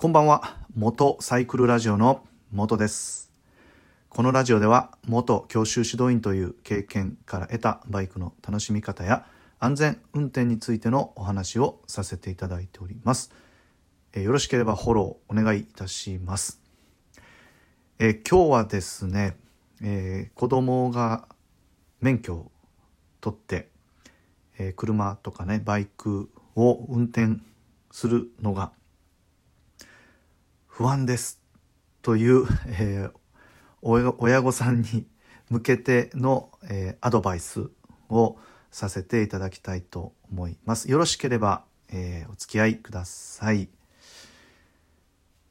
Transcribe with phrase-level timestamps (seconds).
[0.00, 0.56] こんばんは。
[0.74, 3.30] 元サイクルラジオの元です。
[4.08, 9.26] このラジオでは元教習指導員という経験から得たバイクの楽しみ方や
[9.58, 13.30] 安全運転についてのお話をさせていただいております。
[14.14, 16.62] えよろしければフォローお願いいたします。
[17.98, 19.36] え今日はですね、
[19.82, 21.28] えー子供が
[22.00, 22.50] 免許を
[23.20, 23.68] 取って、
[24.58, 27.38] えー車とかねバイクを運転
[27.90, 28.72] するのが
[30.80, 31.42] 不安です
[32.00, 33.12] という、えー
[33.82, 35.06] 親御さんに
[35.50, 37.68] 向けての、えーアドバイス
[38.08, 38.38] を
[38.70, 40.90] させていただきたいと思います。
[40.90, 43.68] よろしければ、えーお付き合いください。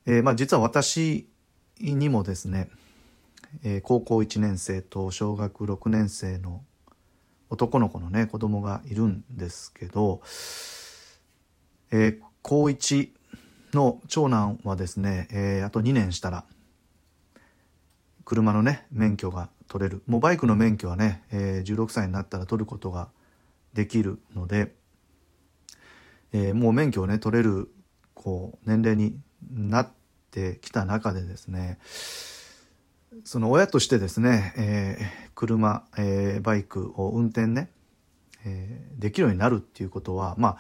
[0.07, 1.30] えーまあ、実は私
[1.80, 2.67] にもですね、
[3.63, 6.63] えー高校1年生と小学6年生の
[7.52, 10.21] 男の子のね子供がいるんですけど、
[11.91, 13.19] えー高1
[13.73, 16.46] の長男はですね、えーあと2年したら
[18.26, 20.03] 車のね免許が取れる。
[20.08, 23.09] もうバイクの免許はね、えー16歳になったら取ることが
[23.73, 24.73] できるので、
[26.34, 27.72] えーもう免許をね取れる
[28.14, 29.20] こう年齢に
[29.52, 29.92] なっ
[30.31, 31.80] てきた中でですね
[33.23, 37.72] その親としてですね、えー車、えーバイクを運転ね、
[38.45, 40.58] えーできるようになるっていうことはまあ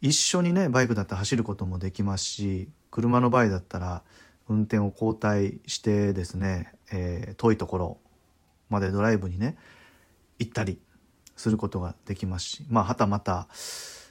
[0.00, 4.02] 一緒にねバイクだったら走ることもできますし車の場合だったら
[4.48, 7.98] 運転を交代してですね、えー遠いところ
[8.70, 9.56] までドライブにね
[10.38, 10.78] 行ったり
[11.36, 13.48] することができますしまあはたまた、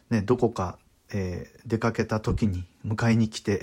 [0.09, 0.77] ね、どこか、
[1.13, 3.61] えー出かけた時に迎えに来て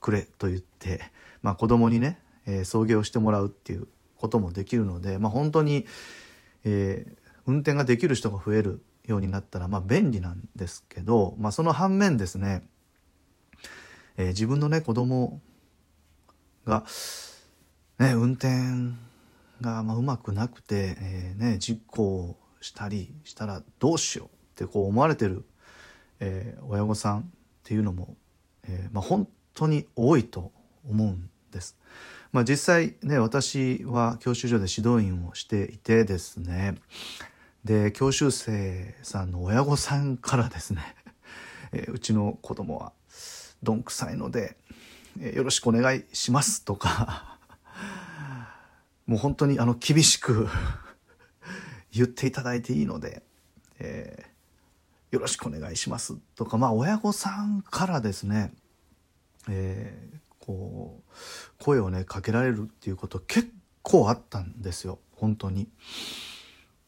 [0.00, 1.02] くれと言って、
[1.42, 5.86] まあ、子供にね、えー送迎をしてもらうっていうこともできるので、まあ、本当に、
[6.64, 12.62] えー運転ができる人が増えるようになったら、まあ、便利なんですけど、まあ、その反面ですね、
[14.16, 15.40] えー自分のね子供
[16.66, 16.84] が、
[17.98, 18.48] ね、運転
[19.60, 25.44] がまあうまくなくて、えーね、事故をしたりしたらどうしようってこう思われてる、
[26.20, 27.24] えー親御さんっ
[27.64, 28.16] ていうのも、
[28.68, 30.52] えーまあ、本当に多いと
[30.88, 31.76] 思うんです。
[32.32, 36.76] まあ、実際ね私は教習所で指導員をしていてですね
[37.64, 40.82] で教習生さんの親御さんからですね、
[41.72, 42.92] えーうちの子供は
[43.62, 44.56] どんくさいので、
[45.20, 47.38] えーよろしくお願いしますとか
[49.06, 50.48] もう本当にあの厳しく
[51.92, 53.22] 言っていただいていいので、
[53.78, 54.32] えー
[55.12, 58.52] よろしくお願いしますとかまあ親御さんからですね、
[59.48, 61.12] えーこう
[61.62, 63.52] 声をねかけられるっていうこと結
[63.82, 65.68] 構あったんですよ本当に。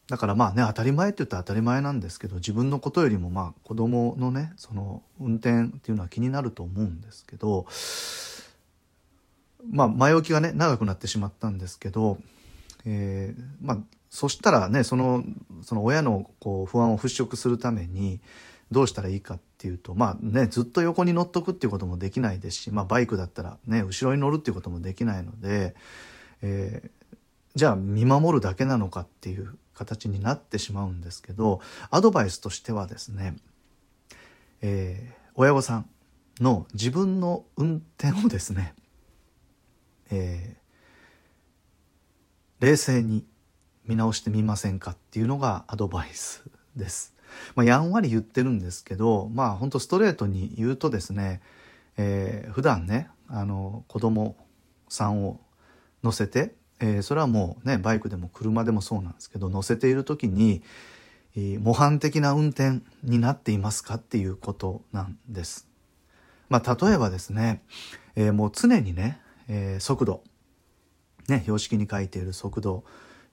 [0.09, 7.67] だからまあね当たり前って言ったら当たり前なんですけど自分のことよりもまあ子供のねその運転っていうのは気になると思うんですけど
[9.71, 12.19] まあ前置きがね長くなってしまったんですけど、
[12.85, 13.79] えーまあ
[14.11, 15.25] そしたらねその
[15.63, 18.21] その親のこう不安を払拭するために
[18.71, 25.75] どうしたらいいかっていうとまあねずっと横に乗っとくっていうこともできないですし、まあ、バイクだったらね後ろに乗るっていうこともできないので、
[26.43, 26.91] えー
[27.57, 33.37] じゃあ見守るだけなのかっていう形になってしまうんですけどアドバイスとしてはですね、
[34.63, 35.91] えー親御さん
[36.39, 38.75] の自分の運転をですね、
[40.11, 40.65] えー
[42.61, 43.27] 冷静に
[43.85, 46.45] 見直してみませんかっていうのがアドバイス
[46.77, 47.15] です。
[47.57, 51.43] まあ、やんわり言ってるんですけどまあ本当ストレートに言うとですね、
[51.97, 54.37] えー普段ねあの子供
[54.89, 55.41] さんを
[56.03, 60.63] 乗せて、えーそれはもうねバイクでも車でもそうなんですけど乗せている時に、
[61.35, 65.67] えー模範的な運転になっていますかっていうことなんです。
[66.51, 67.63] まあ、例えばですね、
[68.15, 69.19] えーもう常にね、
[69.49, 70.23] え速度
[71.29, 72.85] ね標識に書いている速度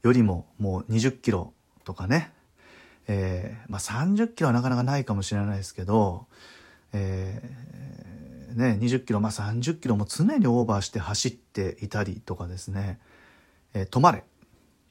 [0.02, 1.54] よりももう20キロ
[1.84, 2.32] とかね、
[3.08, 6.26] えまあ、30キロはなかなかないかもしれないですけど、
[6.94, 7.42] え
[8.54, 13.00] ね、20キロ、まあ、30キロも常にオーバーして走っていたりとかですね
[13.74, 14.24] 「えー止まれ」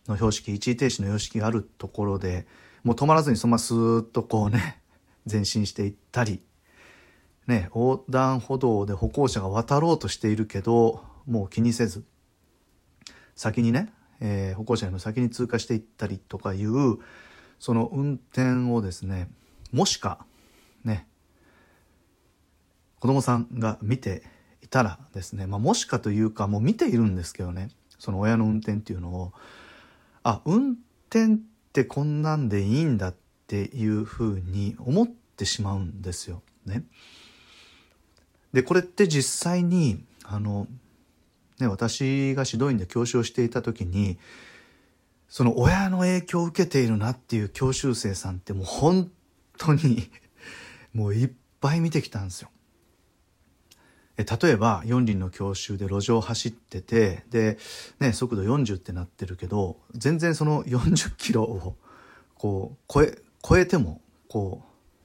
[0.09, 2.47] の標識一時停止の標識があるところで
[2.82, 4.82] もう止まらずにそのままスーッとこうね
[5.31, 6.43] 前進していったり、
[7.47, 12.05] ね、横断歩道で歩行者が渡ろうとしているけどもう気にせず
[13.35, 16.99] 先にね、えー歩行者よりも先に通過していったりとかいう
[17.59, 19.31] その運転をですね
[19.73, 20.25] もしか
[20.85, 21.06] ね
[22.99, 24.23] 子供さんが見て
[24.62, 29.32] いたらですね、まあ、もしかというかもう見ているんですけどねその親の運転っていうのを
[30.25, 31.37] あ運転っ
[31.73, 33.14] てこんなんでいいんだっ
[33.47, 36.85] ていうふうに思ってしまうんですよね。
[38.52, 40.67] で、これって実際に、あの、
[41.61, 44.19] ね、私が指導員で教師をしていた時に、
[45.29, 49.11] その親の影響を受けているなっていう教習生さんってもう本
[49.58, 50.11] 当に
[50.93, 51.31] もういっ
[51.61, 52.50] ぱい見てきたんですよ。
[54.25, 57.58] 例えば四輪の教習で路上走っててで、
[58.00, 61.76] ね、速度40ってなってるけど全然その40キロを
[62.34, 64.62] こう超え超えてもこ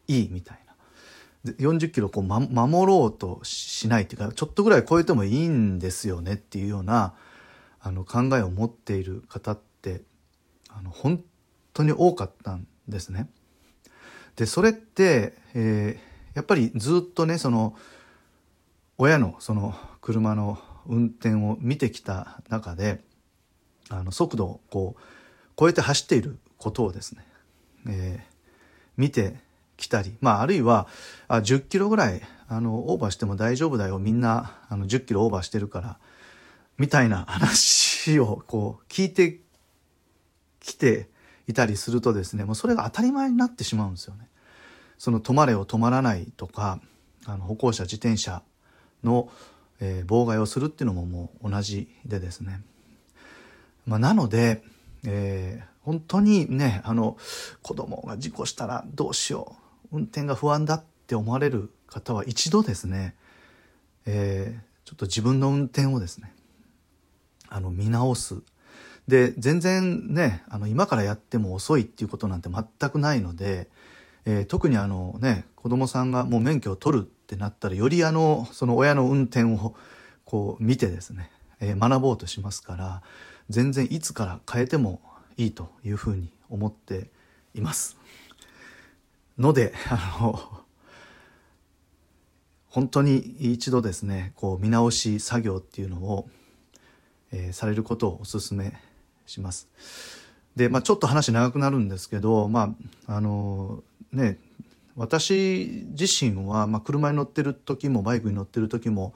[0.07, 0.59] ういいみたい
[1.44, 7.13] な40キロこう、ま、守ろうとしないっていうかちょっとぐらい超えてもいいんですよねっていうような
[7.81, 10.01] あの考えを持っている方って
[10.69, 11.23] あの本
[11.73, 13.29] 当に多かったんですね。
[14.35, 17.75] でそれって、えー、やっぱりずっとねその
[18.97, 20.57] 親のその車の
[20.88, 23.01] 運転を見てきた中で
[23.89, 25.01] あの速度をこう
[25.57, 27.25] 超えて走っていることをですね、
[27.88, 28.24] えー、
[28.97, 29.36] 見て
[29.77, 30.88] きたり、まあ、あるいは
[31.27, 35.97] あ10キロぐらいあのオーバーしても大丈夫だよみんなあの10キロオーバーしてるから
[36.77, 39.39] みたいな話をこう聞いて
[40.59, 41.09] きて
[41.47, 44.27] いたりするとですねもうそれが当たり前になってしまうんですよね。
[44.97, 46.80] その止まれを止まらないとか
[47.25, 48.42] あの歩行者自転車
[49.06, 49.30] の、
[49.80, 52.62] えー、妨害をするっていうのももう同じでですね。
[53.86, 54.63] まあ、なので、
[55.06, 57.18] えー、本当にねあの
[57.62, 59.56] 子供が事故したらどうしよ
[59.92, 63.16] う運転が不安だって思われる方は一度ですね、
[64.06, 66.34] えー、ちょっと自分の運転をですね
[67.48, 68.42] あの見直す
[69.07, 73.69] で全然ねあの今からやっても遅いっていうことなんて全くないので、
[74.25, 79.75] えー、特にあのね子供さんがもう免許を取るってなったらよりあのその親の運転を
[80.25, 83.01] こう見てですね、えー、学ぼうとしますから
[83.50, 85.01] 全然いつから変えても
[85.36, 87.10] いいというふうに思って
[87.56, 87.98] います。
[89.39, 90.39] のであの
[92.68, 96.30] 本当に一度ですねこう見直し作業っていうのを、
[97.31, 98.74] えー、されることをお勧め
[99.25, 99.68] します。
[100.56, 102.75] で、まあ、ちょっと話長くなるんですけど、ま
[103.07, 104.38] あ、あのね
[104.95, 109.13] 私自身は、まあ、車に乗ってる時もバイクに乗ってる時も、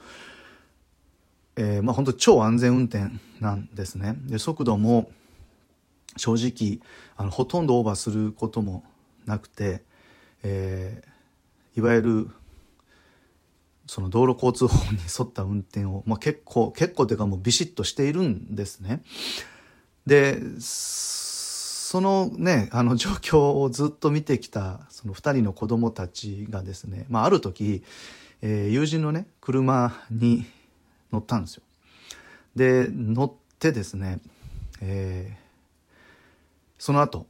[1.55, 4.15] えー、まあ本当超安全運転なんですね。
[4.25, 5.09] で速度も
[6.17, 6.85] 正直
[7.15, 8.83] あのほとんどオーバーすることも
[9.25, 9.83] なくて、
[10.43, 12.29] えー、いわゆる
[13.87, 19.01] その道路交通法に沿った運転を、まあ、結構結構というかもうビシッとしているんですね。
[20.05, 20.39] で
[21.89, 27.81] そのねあの状況をずっと見てきたその2人の子供たちがですね、まあ、ある時、
[28.43, 30.45] えー、友人のね車に
[31.11, 31.63] 乗ったんですよ。
[32.55, 34.19] で乗ってですね、
[34.83, 35.37] えー、
[36.77, 37.25] その後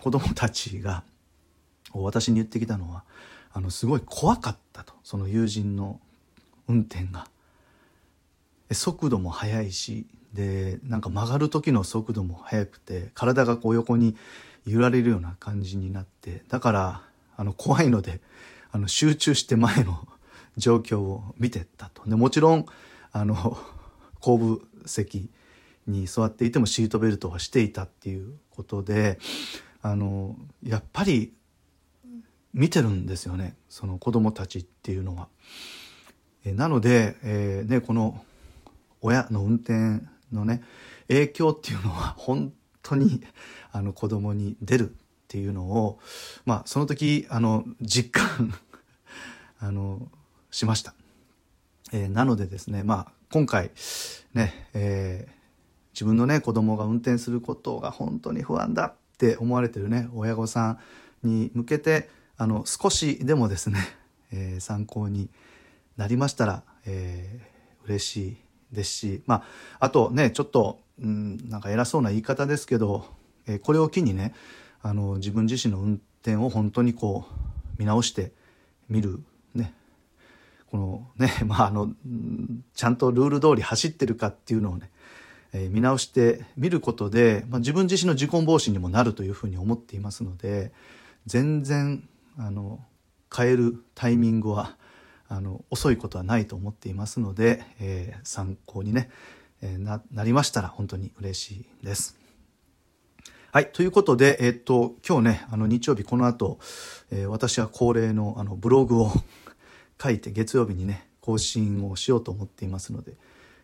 [0.00, 1.02] 子供たちが
[1.92, 3.02] 私に言ってきたのは
[3.52, 5.98] あのすごい怖かったとその友人の
[6.68, 7.26] 運転が。
[8.70, 14.16] 速度も速いしでなんか曲がる時の速度も速くて体がこう横に
[14.66, 17.02] 揺られるような感じになってだから
[17.36, 18.20] あの怖いので
[18.72, 20.06] あの集中して前の
[20.56, 22.66] 状況を見てったとでもちろん
[23.12, 23.56] あの
[24.20, 25.30] 後部席
[25.86, 29.18] に座っていてもシートベルトはしていたっていうことで
[29.82, 31.32] あのやっぱり
[32.52, 35.28] 見てるんですよねその子供たちっていうのは。
[36.46, 38.22] えなので、えー、ね、この
[39.00, 40.62] 親の運転のね
[41.08, 43.22] 影響っていうのは 本当に
[43.72, 44.94] あの子供に出るっ
[45.28, 45.98] ていうのを
[46.44, 48.54] まあその時あの実感
[49.58, 50.08] あの
[50.50, 50.94] しました、
[51.92, 53.70] えー、なのでですねまあ今回
[54.34, 55.32] ね、えー、
[55.92, 60.78] 自分のね子供が運転することが本当に不安だって思われてるね親御さ
[61.24, 63.78] んに向けてあの少しでもですね、
[64.32, 65.30] えー、参考に
[65.96, 68.36] なりましたら、えー、嬉しい
[68.74, 73.06] ですし、まあ、あとね、ちょっと、うん、なんか偉そうな言い方ですけど、
[73.46, 74.34] えー、これを機にね、
[74.82, 77.34] あの、自分自身の運転を本当にこう、
[77.78, 78.32] 見直して
[78.88, 79.20] みる、
[79.54, 79.72] ね。
[80.70, 81.92] このね、 まあ、あの、
[82.74, 84.90] ちゃんとルール通り走ってるかっていうのをね、
[85.52, 90.72] えー、見直してみることで、まあ、自分自身の事故防止にもなるというふうに思っていますので、
[91.26, 92.84] 全然、あの、
[93.34, 94.76] 変えるタイミングは、
[95.28, 99.10] あの遅いことはないと思っていますので、えー、参考にね、
[99.62, 102.24] えー、なりましたら本当に嬉しいです。
[103.54, 103.70] はい。
[103.70, 106.58] ということで、え、っと、今日ね、あの、日曜日この後、
[107.12, 109.12] えー、私は恒例の、あの、ブログを
[110.02, 113.16] 書いて、月曜日にね、更新をしようと思っていますので、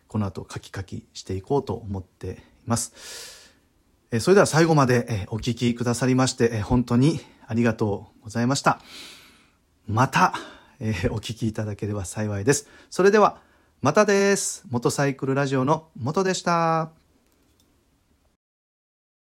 [0.07, 2.93] この後、書き書きしていこうと思っています。
[4.11, 8.79] えー、それでは最後まで、えー、お聞きくださりまして、えー、本当にありがとうございました。
[9.87, 10.35] また、
[10.81, 12.67] えー、お聞きいただければ幸いです。
[12.89, 13.37] それでは、
[13.81, 14.63] またです。
[14.69, 17.00] 元サイクルラジオの元でした。